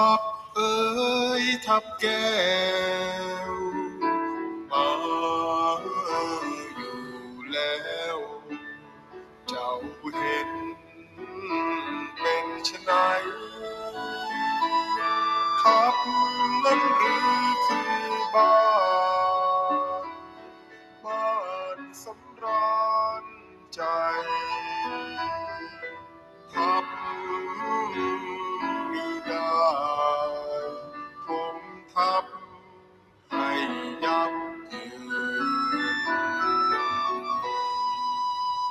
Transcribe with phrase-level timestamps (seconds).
[0.00, 0.20] ทับ
[0.56, 0.74] เอ้
[1.42, 2.30] ยทับแก้
[3.39, 3.39] ว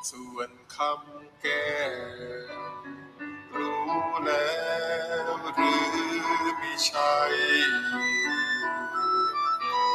[0.10, 1.70] ส่วนคำแก้
[3.56, 3.82] รู้
[4.26, 4.50] แล้
[5.26, 5.82] วหรือ
[6.58, 7.16] ไม่ใช่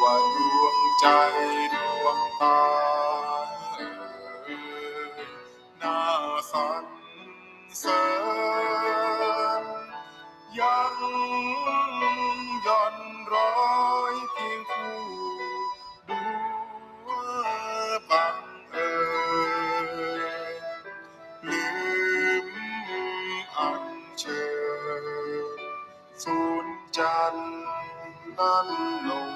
[0.03, 1.07] ว่าดวงใจ
[1.75, 2.59] ดวงตา
[26.97, 27.57] จันทร์
[28.39, 28.69] นั้น
[29.09, 29.31] ลง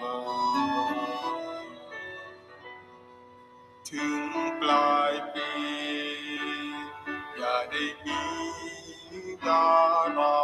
[0.00, 0.16] มา
[3.88, 4.22] ถึง
[4.60, 5.50] ปลายปี
[7.36, 8.22] อย่าได้มี
[9.46, 9.66] ดา
[10.18, 10.43] รา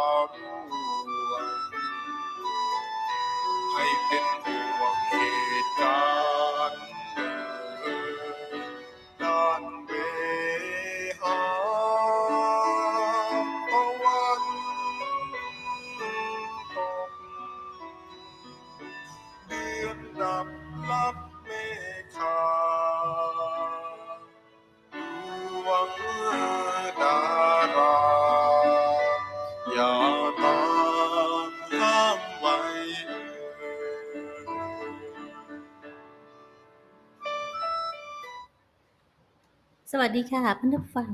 [40.01, 41.13] วัสดีค่ะเพื่อนผู้ฟัง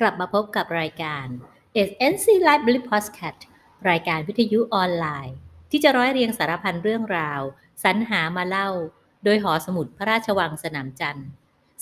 [0.00, 1.26] กลับมาพบกับรายการ
[1.88, 3.40] SNC Library Podcast
[3.90, 5.36] รายการวิทยุออนไลน์
[5.70, 7.40] ที่จะร้อยเรียงสารพันเรื่องราว
[7.84, 8.68] สรรหามาเล่า
[9.24, 11.28] โดยหอสมุดพระราชวังสนามจันทร์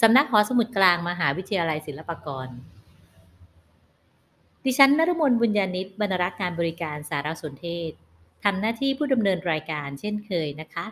[0.01, 2.49] สำนักหอสมุดกลางมหาวิทยาลัยศิลปากร
[4.65, 7.91] ดิฉันนรมนบุญญาณิตบรรณารักษ์การบริการสารสนเทศ
[8.45, 10.87] ทำหน้าที่ผู้ดำเนินรายการเช่นเคยนะคะ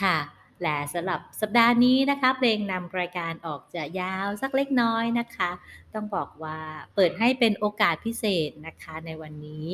[0.00, 5.50] ค่ะ และสำหรับสัปดาห์นี้นะคะ เพลงนำรายการออกจะยาวสักเล็กน้อยนะคะ
[5.94, 6.58] ต้องบอกว่า
[6.94, 9.68] เปิดให้เป็นโอกาสพิเศษนะคะในวันนี้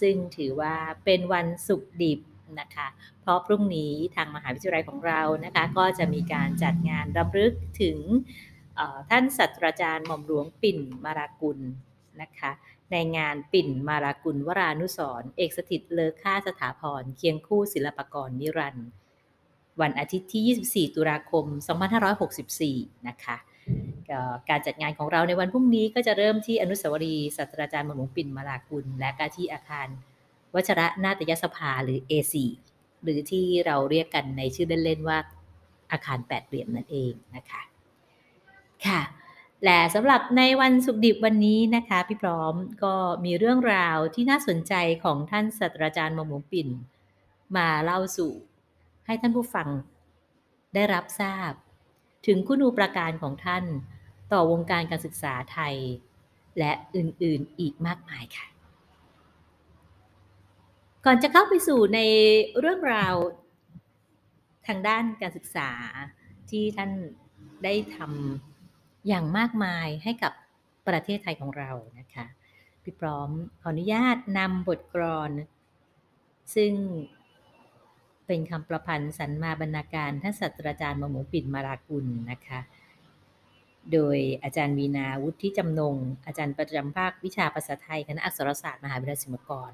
[0.00, 2.20] ซึ่งถือว่าเป็นวันศุกร์ดิบ
[2.60, 2.86] นะคะ
[3.20, 7.98] เพราะพรุ่งนี้ทางมหาวิทยาลัยของเรานะคะ ก็จะมีการจัดงานรำลึกถึง
[9.10, 11.58] ท่านศาสตราจารย์หม่อมหลวงปิ่นมารากุล
[12.22, 12.50] นะคะ
[12.92, 18.88] ในงานปิ่นมารากุลวรานุสรณ์เอกสถิตเลอค่าสถาพรเคียงคู่ศิลปกรนิรันดร์
[19.80, 21.44] วันอาทิตย์ที่ 24 ตุลาคม
[22.26, 23.36] 2564 นะคะ
[24.48, 29.86] การจัดงานของเราในวันพรุ่งนี้ก็จะเริ่มที่อนุสาวรีย์ศาสตราจารย์หม่อมหลวงปิ่นมารากุล และก็ที่อาคาร
[30.54, 32.34] วัชระนาตยสภาหรือ A4
[33.02, 35.18] หรือที่เราเรียกกันในชื่อเล่นๆว่า
[35.92, 37.62] อาคารแปดเหลี่ยมนั่นเองนะคะ
[38.86, 39.00] ค่ะ
[39.64, 42.54] และสำหรับในวันสุขดิบวันนี้นะคะ พี่พร้อม
[42.84, 42.94] ก็
[43.24, 46.68] มีเรื่องราวที่น่าสนใจของท่านศาสตราจารย์ม่อมหลวงปิ่น
[47.56, 48.32] มาเล่าสู่
[49.06, 49.68] ให้ท่านผู้ฟัง
[50.74, 51.52] ได้รับทราบ
[52.26, 53.64] ถึงคุณูปการของท่าน
[54.32, 55.74] ต่อวงการการศึกษาไทย
[56.58, 58.46] และอื่นๆอีกมากมายค่ะ
[61.04, 62.00] ก่อนจะเข้าไปสู่ใน
[62.58, 63.14] เรื่องราว
[64.66, 65.70] ทางด้านการศึกษา
[66.50, 66.90] ที่ท่าน
[67.64, 70.32] ได้ทำอย่างมากมายให้กับ
[70.88, 72.26] ประเทศไทยของเรานะคะ
[72.82, 73.30] พี่พร้อม
[73.62, 75.30] ขออนุญาตนำบทกลอน
[76.54, 76.72] ซึ่ง
[78.26, 82.60] เป็นคำประพันธ์สรรมาบรรณาการท่านศาสตราจารย์มหมูปิ่นมารากุลนะคะ
[83.92, 85.96] โดยอาจารย์วีนาวุฒิจำนง
[86.26, 89.72] อาจารย์ประจำภาควิชาภาษาไทยคณะอักษรศาสตร์มหาวิทยาลัยศิลปากร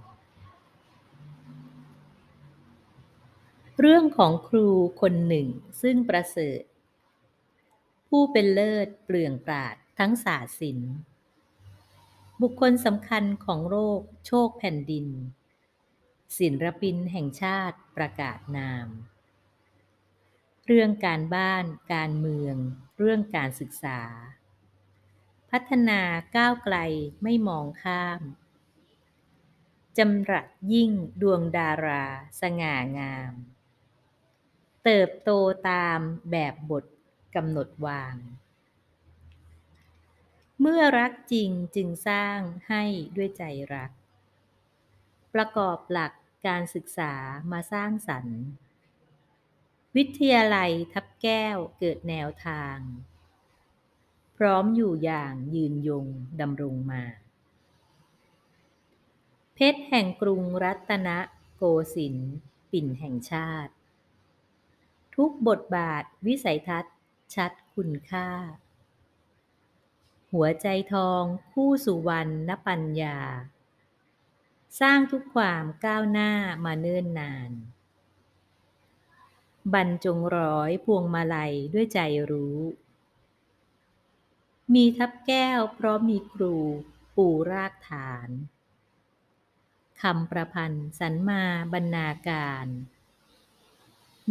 [3.80, 4.66] เรื่องของครู
[5.00, 5.46] คนหนึ่ง
[5.82, 6.62] ซึ่งประเสริฐ
[8.08, 10.92] ผู้เป็นเลิศเปลืองปราดทั้งศาสตร์ศิลป์
[12.42, 15.06] บุคคลสำคัญของโลกโชคแผ่นดิน
[16.38, 18.88] ศิลปินแห่งชาติประกาศนาม
[20.66, 21.64] เรื่องการบ้าน
[21.94, 22.56] การเมือง
[22.98, 24.00] เรื่องการศึกษา
[25.50, 26.00] พัฒนา
[26.36, 26.76] ก้าวไกล
[27.22, 28.20] ไม่มองข้าม
[29.98, 30.90] จำรัดยิ่ง
[31.22, 32.04] ดวงดารา
[32.40, 33.32] สง่างาม
[34.84, 35.30] เติบโต
[35.70, 36.00] ตาม
[36.30, 36.84] แบบบท
[37.34, 38.16] กำหนดวาง
[40.60, 42.38] เมื่อรักจริงจึงสร้าง
[42.68, 42.84] ให้
[43.16, 43.42] ด้วยใจ
[43.74, 43.90] รัก
[45.34, 46.12] ประกอบหลัก
[46.46, 47.12] การศึกษา
[47.52, 48.40] มาสร้างสรรค์
[49.96, 52.78] วิทยาลัยทับแก้วเกิดแนวทาง
[54.36, 56.06] พร้อมอยู่อย่างยืนยง
[56.40, 57.02] ดำรงมา
[59.54, 61.08] เพชรแห่งกรุงรัตน
[61.56, 61.62] โก
[61.94, 62.32] สินทร์
[62.70, 63.72] ปิ่นแห่งชาติ
[65.16, 66.96] ทุกบทบาทวิสัยทัศน์
[67.34, 68.28] ชัดคุณค่า
[70.32, 73.18] หัวใจทองคู่สุวรรณปัญญา
[74.80, 76.32] สร้างทุกความก้าวหน้า
[76.64, 77.50] มาเนิ่นนาน
[79.72, 81.98] บรรจงร้อยพวงมาลัยด้วยใจ
[82.30, 82.58] รู้
[84.74, 86.56] มีทับแก้วเพราะมีครู
[87.16, 88.28] ปูรากฐาน
[90.02, 91.42] คำประพันธ์สรรมา
[91.72, 92.66] บรรณาการ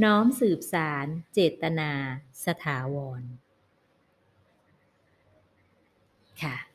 [0.03, 1.91] น้อมสืบสารเจตนา
[2.45, 3.21] สถาวร
[6.41, 6.70] ค่ะ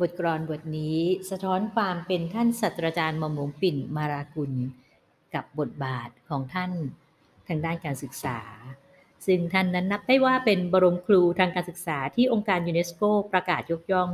[0.00, 0.98] บทกลอนบทนี้
[1.30, 4.52] สะท้อนความเป็นท่านศาสตราจารย์หมอมหลวงปิ่นมารากุล
[5.34, 6.70] กับบทบาทของท่าน
[7.48, 8.38] ทางด้านการศึกษา
[9.26, 13.02] ซึ่งท่านนั้นนับได้ว่าเป็นบรมครูทางการศึกษาที่องค์การยูเนสโก
[13.32, 14.10] ประกาศยกย่อง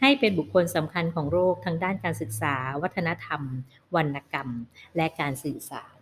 [0.00, 3.40] ให้เป็นบุคคลสำคัญของโลกทางด้านการศึกษา วัฒนธรรม
[3.94, 4.48] วรรณกรรม
[4.96, 5.98] และการสื่อสาร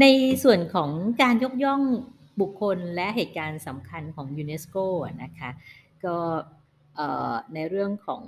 [0.00, 0.06] ใน
[0.42, 0.90] ส่วนของ
[1.22, 1.82] การยกย่อง
[2.40, 4.76] บุคคลและเหตุการณ์สำคัญของยูเนสโก
[5.22, 5.50] นะคะ
[6.04, 6.16] ก็
[7.54, 8.24] ในเรื่องของ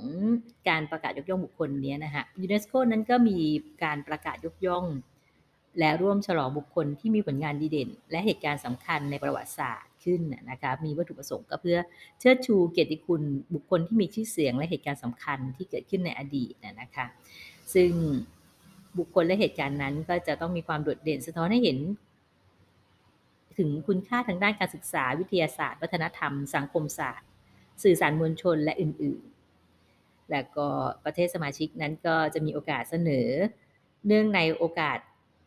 [0.69, 3.39] การประกาศยกย่องบุคคลนี้นะคะยูเนสโกนั้นก็มี
[3.85, 4.85] การประกาศยกย่อง
[5.79, 10.21] และร่วมฉลองบุคคลที่มีผลงานดีเด่น และเหตุการณ์สำคัญในประวัติศาสตร์ขึ้น
[10.51, 11.79] นะคะมีวัตถุประสงค์ก็เพื่อ
[12.21, 13.23] เชิดชูเกียรติคุณ
[13.55, 17.07] บุคคลที่มีชื่อเสียงและเหตุการณ์สำคัญที่เกิดขึ้นในอดีตนะคะ
[17.75, 17.91] ซึ่ง
[18.99, 21.79] บุคคลและเหตุการณ์นั้นก็จะต้องมีความโดดเด่นสะท้อนให้เห็น
[23.59, 27.29] ถึงคุณค่าทางด้านการศึกษาวิทยาศาสตร์ วัฒนธรรม สังคมศาสตร์
[27.83, 30.69] สื่อสารมวลชนและอื่นๆ และก็
[31.05, 33.29] ประเทศสมาชิกนั้นก็จะมีโอกาสเสนอ
[34.07, 34.99] เนื่องในโอกาส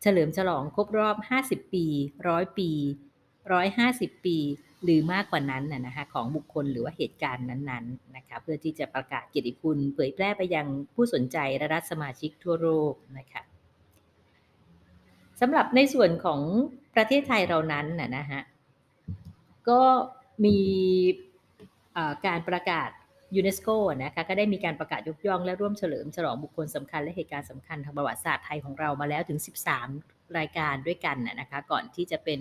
[0.02, 1.16] เฉลิมฉลองครบรอบ
[1.46, 1.86] 50 ปี
[2.22, 2.70] 100 ปี
[3.46, 4.36] 150 ปี
[4.84, 13.42] หรือมากกว่านั้นนะคะของบุคคลหรือว่าเหตุการณ์นั้นๆนะคะเพื่อที่จะประกาศเกียรติคุณเผยแพร่ไปยังผู้สนใจและรัฐสมาชิกทั่วโลกนะคะ
[15.40, 16.40] สำหรับในส่วนของ
[16.94, 18.42] ประเทศไทยเรานั้นนะฮะ
[19.68, 19.82] ก็
[20.44, 20.58] มี
[22.26, 22.90] การประกาศ
[23.36, 23.68] ยูเนสโก
[24.02, 29.38] นะคะก็ได้มีการประกาศยกย่องและร่วมเฉลิมฉลองบุคคลสำคัญและเหตุการณ์สำคัญทางประวัติศาสตร์ไทยของเรามาแล้วถึง
[29.88, 32.38] 13 รายการด้วยกันนะคะก่อนที่จะเป็น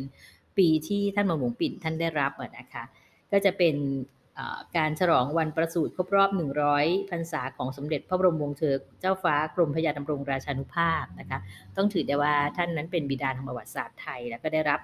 [0.58, 2.84] ปีที่ท่านหม่อมหลวงปิ่นท่านได้รับนะคะ
[3.32, 3.76] ก็จะเป็น
[4.78, 6.30] การฉลองวันประสูติครบรอบ
[6.70, 11.40] 100 พรรษาของสมเด็จพระบรมวงศ์เธอเจ้าฟ้ากรมพระยาดำรงราชานุภาพนะคะ
[11.78, 14.80] ต้องถือได้ว่าท่านนั้นเป็นบิดาทางประวัติศาสตร์ไทย แล้วก็ได้รับ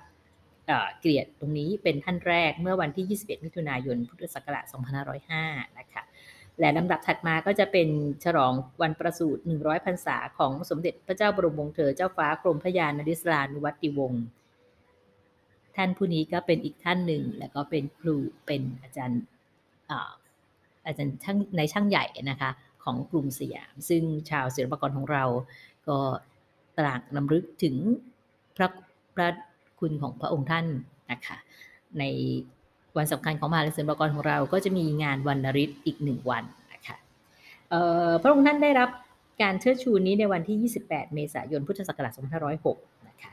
[1.00, 4.66] เกียรติตรงนี้เป็นท่านแรกเมื่อวันที่ 21 มิถุนายน พุทธศักราช
[5.22, 6.04] 2505 นะคะ
[6.60, 7.88] และลำดับถัดมาก็จะเป็น
[8.24, 14.24] ฉลองวันประสูติ 100 พรรษาของสมเด็จพระเจ้าบรมวงศ์เธอเจ้าฟ้ากรมพระยานริศรานุวัติวงศ์
[15.76, 19.22] ท่านผู้นี้ก็เป็นอีกท่านหนึ่ง แล้วก็เป็นครูเป็นอาจารย์
[20.86, 22.50] อาจารย์ช่างในช่างใหญ่นะคะ
[22.84, 25.24] ของกรุงสยาม ซึ่งชาวศิลปกรของเรา
[25.88, 25.98] ก็
[26.78, 27.76] ตรากนำลึกถึง
[28.58, 28.68] พระ
[29.16, 29.28] พระ
[29.80, 30.66] คุณของพระองค์ท่าน
[31.12, 31.38] นะคะ
[32.00, 32.04] ใน
[32.98, 36.98] วันสำคัญของมหาลัยศิลปากรของเราก็จะมีงานวันนริศอีกหนึ่งวันนะคะ
[38.22, 38.90] พระองค์ท่านได้รับ
[39.42, 42.14] การเชิดชูนี้ในวันที่ 28 เมษายนพุทธศักราช
[42.58, 43.32] 2506นะคะ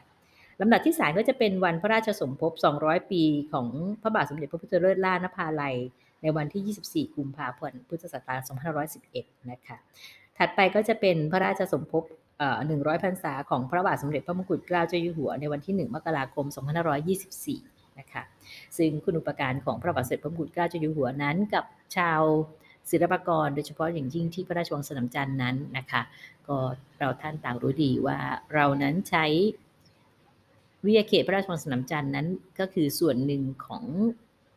[0.60, 3.66] ลำดับที่สามก็จะเป็นวันพระราชสมภพ 200 ปีของ
[4.02, 5.76] พระบาทสมเด็จพระพุทธเลิศล่านภาลัย
[6.24, 8.40] ในวันที่ 24 กุมภาพันธ์ พุทธศักราช
[8.92, 9.76] 2511 นะคะ
[10.38, 12.04] ถัดไปก็จะเป็นพระราชสมภพ
[12.66, 16.46] หนึ่งร้อยพรรษาของพระบาทสมเด็จพระมงกุฎเกล้าเจ้าอยู่หัว ในวันที่ 1 มกราคม
[17.22, 18.22] 2524 นะคะ
[18.78, 21.64] ซึ่งคุณอุปการของพระบาทสมเด็จพระมงกุฎเกล้าเจ้าอยู่หัวนั้น กับ
[21.96, 22.22] ชาว
[22.90, 26.02] ศิลปากร โดยเฉพาะอย่างยิ่งที่พระราชวังสนามจันทร์นั้นนะคะ
[26.46, 26.56] ก็
[26.98, 28.18] เราท่านต่างรู้ดีว่า
[28.54, 29.24] เรานั้นใช้
[30.84, 32.26] วิทยาเขตพระราชวังสนามจันทร์นั้น
[32.58, 33.84] ก็คือส่วนหนึ่งของ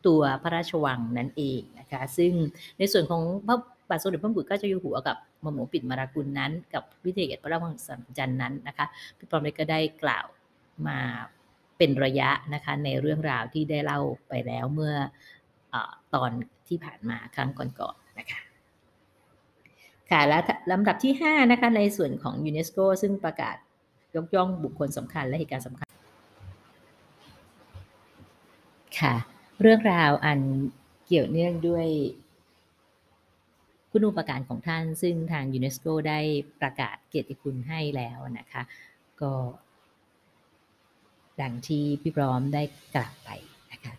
[0.06, 2.32] ตัวพระราชวังนั่นเองนะคะ ซึ่ง
[2.78, 3.56] ในส่วนของพระ
[3.88, 8.86] บาทสมเด็จพระมงกุฎเกล้าเจ้าอยู่หัวกับหม่อมหลวงปิ่นมารากุลนั้น กับวิทยาเอกพระราชวังสัมจันนั้นนะคะ
[9.16, 10.26] พี่ปอมเล็กก็ได้กล่าว
[10.86, 10.98] มา
[11.78, 14.94] เป็นระยะนะคะในเรื่องราวที่ได้เล่าไปแล้วเมื่อ
[15.72, 15.76] อ
[16.14, 16.30] ตอน
[16.68, 18.40] ที่ผ่านมาครั้งก่อนๆนะคะ
[20.10, 20.38] ค่ะและ
[20.70, 23.56] ลำดับที่5นะคะในส่วนของยูเนสโกซึ่งประกาศ
[24.16, 25.88] ยกย่องบุคคลสำคัญและเหตุการณ์สำคัญ
[29.00, 30.40] ค่ะ เรื่องราวอัน
[31.06, 31.86] เกี่ยวเนื่องด้วย
[33.90, 36.20] คุณูปการของท่าน ซึ่งทางยูเนสโกได้
[36.60, 38.62] ประกาศเกียรติคุณให้แล้วนะคะ
[39.20, 39.32] ก็
[41.40, 42.62] ดังที่พี่พร้อมได้
[42.96, 43.30] กล่าวไป
[43.72, 43.92] นะคะ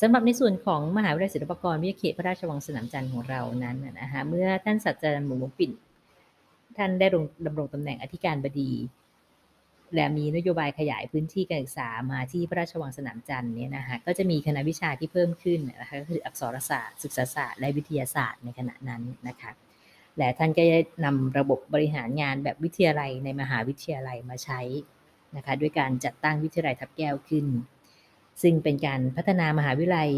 [0.00, 5.70] สำหรับในส่วนของมหาวิทยาลัยศิลปากรวิทยาเขตพระราชวังสนามจันทร์ของเรานั้นนะคะเมื่อท่านศาสตราจารย์หมูหลวงปิ่น
[6.76, 7.06] ท่านได้
[7.46, 8.70] ดำรงตำแหน่งอธิการบดี
[9.94, 19.50] และมีนโยบายขยายพื้นที่การศึกษามาที่พระราชวังสนามจันทร์เนี่ยนะคะก็จะมีคณะวิชาที่เพิ่มขึ้นนะคะก็คืออักษรศาสตร์ศึกษาศาสตร์และวิทยาศาสตร์ในขณะนั้นนะคะ
[20.18, 24.60] และท่านก็ได้นำระบบบริหารงานแบบวิทยาลัยในมหาวิทยาลัยมาใช้
[25.36, 27.46] นะคะด้วยการจัดตั้งวิทยาลัยทับแก้วขึ้น
[28.42, 30.10] ซึ่งเป็นการพัฒนามหาวิทยาลัย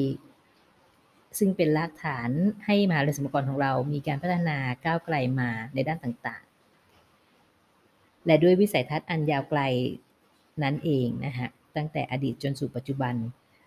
[1.38, 2.30] ซึ่งเป็นรากฐาน
[2.66, 6.42] ให้มหาวิทยาลัยศิลปากรของเรา มีการพัฒนาก้าวไกลมาในด้านต่าง
[8.26, 9.60] และด้วยวิสัยทัศน์อันยาวไกล
[10.62, 13.14] นั้นเองนะคะตั้งแต่อดีตจนสู่ปัจจุบัน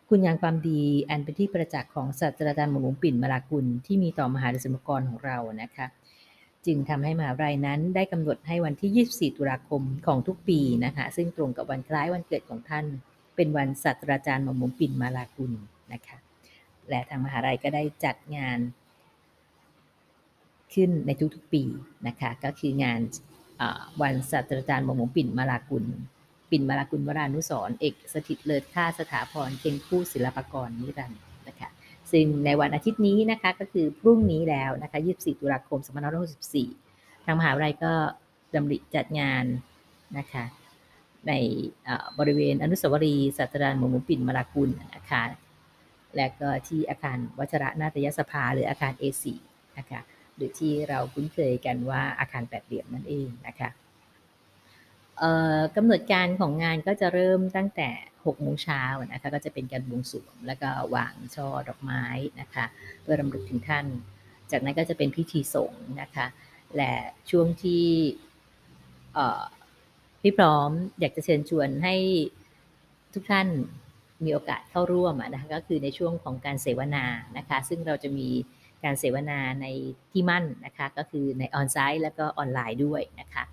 [0.10, 5.86] คุณงามความดีอันเป็นที่ประจักษ์ของศาสตราจารย์หม่อมหลวงปิ่นมาลากุลที่มีต่อมหาวิทยาลัยศิลปากรของเรานะคะ
[6.66, 12.86] จึงทำให้มหาวิทยาลัยนั้นได้กำหนดให้วันที่ 24 ตุลาคมของทุกปีนะคะซึ่งตรงกับวันคล้ายวันเกิดของท่าน
[13.36, 15.54] เป็นวันศาสตราจารย์หม่อมหลวงปิ่นมาลากุล
[15.94, 16.18] นะคะ
[16.90, 18.60] และทางมหาวิทยาลัยก็ได้จัดงาน
[20.74, 21.64] ขึ้นในทุกๆปี
[22.08, 23.00] นะคะก็คืองาน
[24.02, 25.86] วันศาสตราจารย์หม่อมงปิ่นมาลากุล
[26.52, 31.70] ปิ่นมาลากุลวรานุสรเอกสถิตเลิศค่าสถาพรเก่งผู้ศิลปกรนิรันดร์นะคะ
[32.12, 35.80] ซึ่งในวันอาทิตย์นี้นะคะก็คือพรุ่งนี้แล้วนะคะ24 ตุลาคม
[36.54, 37.94] 2564ทางมหาวิทยาลัยก็
[38.56, 39.44] ดำริจัดงาน
[40.18, 40.44] นะคะ
[41.28, 41.34] ใน
[42.20, 45.24] บริเวณอนุสาวรีย์ศาสตราจารย์หม่อมงปิ่นมาลากุลนะคะ
[46.16, 49.26] และก็ที่อาคารวัชระนาตยสภาหรืออาคาร A4
[49.78, 50.00] นะคะ
[50.36, 53.70] หรือที่เราคุ้นเคยกันว่าอาคารแปดเหลี่ยมนั่นเองนะคะ
[55.76, 62.04] กำหนดการของงานก็จะเริ่มตั้งแต่6โมงเช้านะคะก็จะเป็นการบวงสรวงแล้วก็วางช่อดอกไม้
[62.42, 62.66] นะคะ
[63.02, 63.86] เพื่อรำลึกถึงท่าน
[64.52, 66.26] จากนั้นก็จะเป็นพิธีสงฆ์นะคะ
[66.76, 66.94] และ
[67.30, 67.86] ช่วงที่
[70.22, 71.96] พี่พร้อมอยากจะเชิญชวนให้
[73.14, 73.48] ทุกท่าน
[74.24, 77.06] มีโอกาสเข้าร่วมนะคะก็คือในช่วงของการเสวนา
[77.38, 78.30] นะคะซึ่งเราจะมี
[78.86, 79.66] การเสวนาใน
[80.12, 83.44] ที่มั่นนะคะก็คือในออนไซต์แล้วก็ออนไลน์ด้วยนะคะ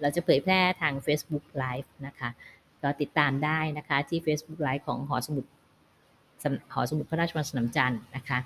[0.00, 2.28] เราจะเผยแพร่ทาง Facebook Live นะคะ
[2.82, 5.44] ก็ติดตามได้นะคะที่ Facebook Live ของหอสมุด
[6.74, 8.38] หอสมุดพระราชวังสนามจันทร์นะคะ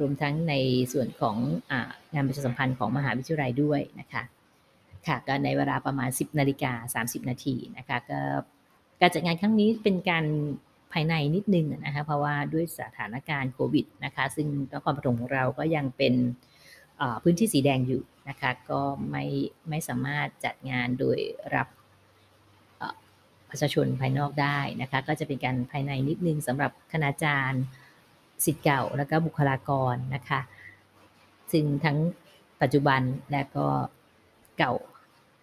[0.00, 0.54] รวมทั้งใน
[0.92, 1.36] ส่วนของ
[1.70, 1.72] อ
[2.14, 4.22] งานประชาสัมพันธ์ของมหาวิทยาลัยด้วยนะคะ
[5.06, 8.20] ค่ะก็ในเวลาประมาณ 10นาฬิกา30 นาทีนะคะก็
[9.00, 10.24] การจัดงานครั้งนี้เป็นการ
[10.92, 16.14] ภายในนิดนึงนะคะเพราะว่าด้วยสถานการณ์โควิดนะคะซึ่งนครปฐมของเราก็ยังเป็น
[17.22, 18.80] พื้นที่สีแดงอยู่นะคะก็
[19.10, 19.24] ไม่
[19.68, 21.18] ไม่สามารถจัดงานโดย
[21.54, 21.68] รับ
[23.50, 27.62] ประชาชนภายนอกได้นะคะก็จะเป็นการภายในนิดนึงสำหรับคณาจารย์
[28.44, 30.40] สิทธิ์เก่าแล้วก็บุคลากรนะคะ
[31.52, 31.98] ซึ่งทั้ง
[32.62, 33.00] ปัจจุบัน
[33.32, 33.66] และก็
[34.58, 34.72] เก่า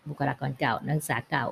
[0.10, 1.48] บุคลากรเก่านักศึกษาเก่า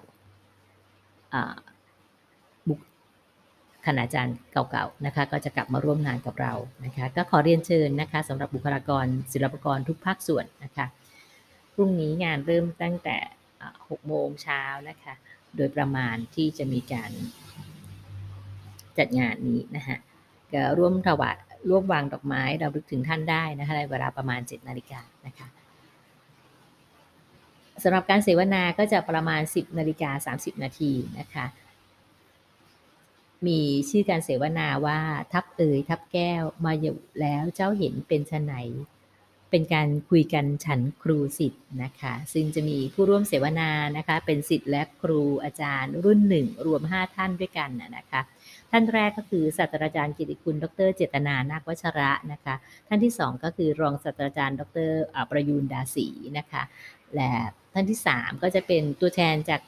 [3.86, 6.54] คณาจารย์เก่าๆนะคะ ก็จะกลับมาร่วมงานกับเรา
[6.86, 10.86] นะคะ ก็ขอเรียนเชิญนะคะสำหรับบุคลากรศิลปกรทุกภาคส่วนนะคะ
[11.74, 13.18] พรุ่งนี้งานเริ่มตั้งแต่
[13.64, 15.14] 6โมงเช้านะคะ
[15.56, 17.12] โดยประมาณที่จะมีการ
[18.98, 19.98] จัดงานนี้นะคะ
[20.54, 21.38] ก็ร่วมถวาย
[21.70, 25.48] ร่วมวางดอกไม้เราลึกถึงท่านได้นะคะในเวลาประมาณ 7 นาฬิกานะคะ
[27.84, 31.46] สำหรับการเสวนาก็จะประมาณ 10 นาฬิกา 30 นาทีนะคะ
[33.48, 33.60] มี
[33.90, 35.00] ชื่อการเสวนาว่า
[35.34, 38.56] ทับเอ๋ยทับแก้วมาอยู่แล้วเจ้าเห็นเป็นชนไหน
[39.52, 48.22] เป็นการคุยกันฉันครูสิทธิ์นะคะ ซึ่งจะมีผู้ร่วมเสวนานะคะ เป็นสิทธ์และครูอาจารย์รุ่นหนึ่งรวม 5 ท่านด้วยกันนะคะ
[48.72, 52.56] ท่านแรกก็คือศาสตราจารย์กิติคุณ ดร เจตนานาควัชระนะคะ
[52.88, 54.92] ท่านที่ 2 ก็คือรองศาสตราจารย์ ดร
[55.30, 56.64] ประยูนดาสีนะคะ
[57.16, 57.32] และ
[57.74, 59.62] ท่านที่ 3 ก็จะเป็นตัวแทนจาก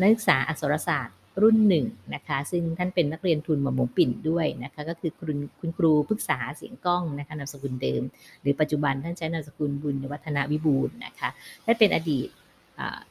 [0.00, 8.02] นักศึกษาอักษรศาสตร์ รุ่นหนึ่งนะคะซึ่งท่านเป็นนักเรียนทุนหม่อมหลวงปิ่นด้วยนะคะก็คือคุณคุณครูพึกษาเสียงกล้องนะคะนามสกุลเดิม
[8.40, 11.28] หรือปัจจุบันท่านใช้นามสกุลบุญวัฒนวิบูลนะคะ
[11.64, 12.28] ท่านเป็นอดีต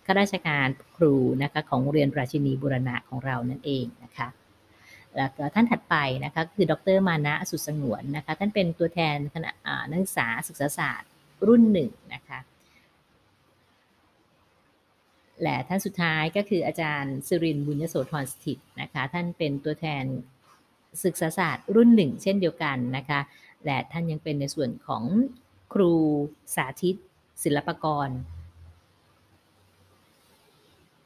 [0.05, 0.67] ข้าราชการ
[0.97, 4.27] ครูนะคะของโรงเรียนราชินีบุรณะของเรานั่นเองนะคะ
[5.17, 9.51] แล้วก็ท่านถัดไปนะคะคือดรมานะสุดสงวนนะคะท่านเป็นตัวแทนคณะ
[9.89, 11.09] นักศึกษาศึกษาศาสตร์
[11.47, 12.39] รุ่นหนึ่งนะคะ
[15.43, 20.03] และท่านสุดท้ายก็คืออาจารย์สุรินบุญยโสธรสถิตนะคะ ท่านเป็นตัวแทน
[21.03, 23.19] ศึกษาศาสตร์รุ่นหนึ่งเช่นเดียวกันนะคะ
[23.65, 25.03] และท่านยังเป็นในส่วนของ
[25.73, 25.91] ครู
[26.55, 26.95] สาธิต
[27.43, 28.09] ศิลปกร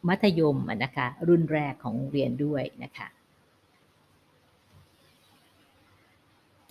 [0.08, 3.08] มัธยมนะคะรุ่นแรกของโรงเรียนด้วยนะคะ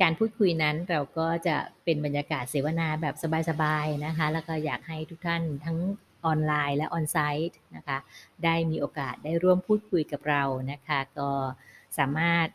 [0.01, 3.15] การพูดคุยนั้นเราก็จะเป็นบรรยากาศเสวนาแบบ
[3.51, 5.79] สบายๆนะคะ แล้วก็อยากให้ทุกท่านทั้ง
[6.27, 7.17] ออนไลน์และออนไซ
[7.49, 7.99] ต์นะคะ
[8.45, 11.31] ได้มีโอกาสได้ร่วมพูดคุยกับเรานะคะก็
[11.99, 12.47] สามารถ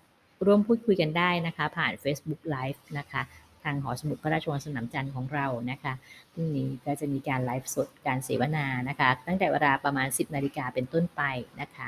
[0.46, 3.22] ร่วมพูดคุยกันได้นะคะผ่าน Facebook Live นะคะ
[3.63, 5.93] ทางหอสมุดพระราชวังสนามจันทร์ของเรานะคะ
[6.34, 11.22] พรุ่งนี้ก็จะมีการไลฟ์สดการเสวนานะคะตั้งแต่เวลาประมาณ 10นาฬิกาเป็นต้นไป
[11.62, 11.88] นะคะ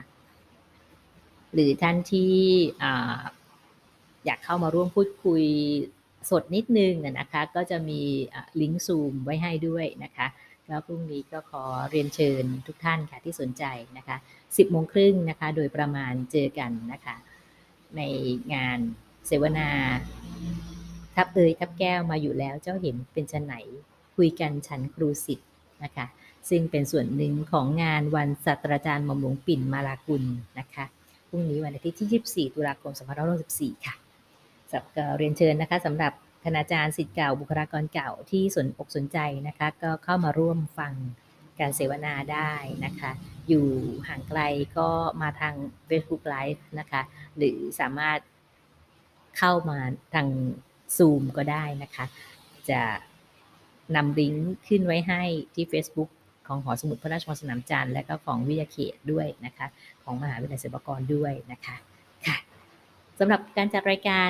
[1.54, 2.34] หรือท่านที่
[4.26, 5.44] อยากเข้ามาร่วมพูดคุย
[6.30, 8.02] สดนิดนึงนะคะก็จะมี
[8.62, 10.28] ลิงก์ซูมไว้ให้ด้วยนะคะ
[10.68, 13.64] แล้วพรุ่งนี้ก็ขอเรียนเชิญทุกท่านค่ะที่สนใจ
[13.98, 17.16] นะคะ10โมงครึ่งนะคะ โดยประมาณเจอกันนะคะ
[17.98, 18.02] ใน
[18.54, 18.80] งาน
[19.28, 19.70] เสวนา
[21.16, 23.56] ทับเอยทับแก้วมาอยู่แล้วเจ้าเห็นเป็นชั้นไหน
[24.16, 25.50] คุยกันชั้นครูสิทธ์
[25.84, 26.06] นะคะ
[26.50, 30.24] ซึ่งเป็นส่วนหนึ่งของงานวันศาสตราจารย์หม่อมหลวงปิ่นมาลากุล
[30.60, 30.86] นะคะ
[31.30, 32.92] พรุ่งนี้วันอาทิตย์ที่ 24 ตุลาคม
[33.40, 33.96] 2564 ค่ะ
[34.72, 34.84] สับ
[35.18, 36.14] เรียนเชิญนะคะสำหรับ
[36.46, 40.94] คณาจารย์สิทธิ์เก่าบุคลากรเก่าที่สนอกสนใจนะคะก็เข้ามาร่วมฟัง
[41.60, 42.54] การเสวนาได้
[42.86, 43.12] นะคะ
[43.48, 43.68] อยู่
[44.08, 44.40] ห่างไกล
[44.78, 44.90] ก็
[45.22, 45.56] มาทาง
[45.90, 47.02] Facebook Live นะคะ
[47.38, 48.20] หรือสามารถ
[49.38, 49.80] เข้ามา
[50.14, 50.28] ทาง
[50.98, 52.06] ซูมก็ได้นะคะ
[52.70, 52.82] จะ
[53.96, 55.24] นำลิงก์ขึ้นไว้ให้
[55.56, 56.10] ที่ Facebook
[56.48, 59.68] ของหอสมุดพระราชวังสนามจันทร์และก็ของวิทยาเขตด้วยนะคะ
[60.04, 61.76] ของมหาวิทยาลัยศิลปากรด้วยนะคะ
[63.20, 64.30] สำหรับการจัดรายการ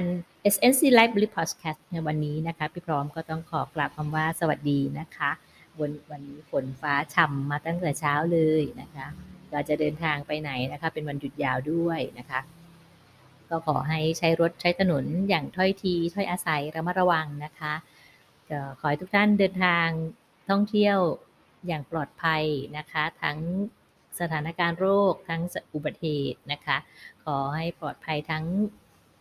[0.53, 5.31] SNC Library Podcast ในวันนี้นะคะพี่พร้อมก็ต้องขอกราบคำว่าสวัสดีนะคะ
[5.79, 9.07] วันวันนี้ฝนฟ้าฉ่ำมาตั้งแต่เช้าเลยนะคะ
[9.51, 12.39] เราจะเดินทางไปไหนนะคะ เป็นวันหยุดยาวด้วยนะคะ
[13.49, 17.73] ก็ขอให้ใช้รถใช้ถนนอย่างถ้อยที ถ้อยอาศัยระมัดระวังนะคะ
[18.49, 19.87] ก็ขอให้ทุกท่านเดินทาง
[20.49, 20.97] ท่องเที่ยว
[21.67, 22.43] อย่างปลอดภัย
[22.77, 23.37] นะคะ ทั้ง
[24.19, 25.41] สถานการณ์โรคทั้ง
[25.73, 26.77] อุบัติเหตุนะคะ
[27.23, 28.45] ขอให้ปลอดภัยทั้ง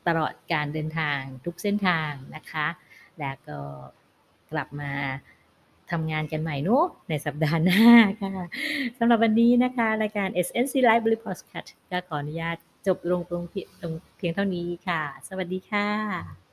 [0.07, 2.67] ตลอดการเดินทางทุกเส้นทางนะคะ
[3.21, 3.59] แล้วก็
[4.53, 4.93] กลับมา
[5.91, 6.77] ทำงานกันใหม่นุ
[7.09, 7.85] ในสัปดาห์หน้า
[8.23, 8.35] ค่ะ
[8.99, 16.44] สำหรับวันนี้นะคะ รายการ SNC Library Podcast ก็ขออนุญาตจบลงตรงเพียงเท่านี้ค่ะ สวัสดีค่ะ